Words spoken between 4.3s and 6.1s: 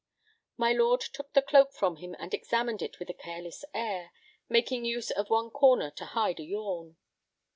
making use of one corner to